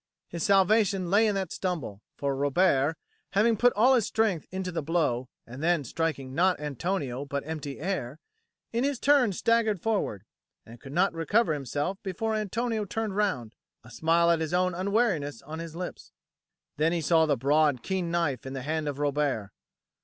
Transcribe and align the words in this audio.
His 0.29 0.41
salvation 0.41 1.11
lay 1.11 1.27
in 1.27 1.35
that 1.35 1.51
stumble, 1.51 2.01
for 2.17 2.35
Robert, 2.35 2.97
having 3.33 3.55
put 3.55 3.71
all 3.73 3.93
his 3.93 4.07
strength 4.07 4.47
into 4.49 4.71
the 4.71 4.81
blow, 4.81 5.29
and 5.45 5.61
then 5.61 5.83
striking 5.83 6.33
not 6.33 6.59
Antonio 6.59 7.23
but 7.23 7.45
empty 7.45 7.79
air, 7.79 8.17
in 8.73 8.83
his 8.83 8.97
turn 8.97 9.31
staggered 9.31 9.79
forward, 9.79 10.23
and 10.65 10.79
could 10.81 10.91
not 10.91 11.13
recover 11.13 11.53
himself 11.53 11.99
before 12.01 12.33
Antonio 12.33 12.83
turned 12.83 13.15
round, 13.15 13.53
a 13.83 13.91
smile 13.91 14.31
at 14.31 14.39
his 14.39 14.55
own 14.55 14.73
unwariness 14.73 15.43
on 15.43 15.59
his 15.59 15.75
lips. 15.75 16.11
Then 16.77 16.93
he 16.93 17.01
saw 17.01 17.27
the 17.27 17.37
broad 17.37 17.83
keen 17.83 18.09
knife 18.09 18.43
in 18.43 18.53
the 18.53 18.63
hand 18.63 18.87
of 18.87 18.97
Robert. 18.97 19.51